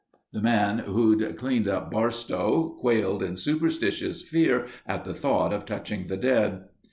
The 0.33 0.41
man 0.41 0.79
who'd 0.79 1.37
cleaned 1.37 1.67
up 1.67 1.91
Barstow, 1.91 2.69
quailed 2.79 3.21
in 3.21 3.37
superstitious 3.37 4.23
fear 4.23 4.65
at 4.87 5.03
the 5.03 5.13
thought 5.13 5.53
of 5.53 5.63
touching 5.63 6.07
the 6.07 6.17
dead. 6.17 6.63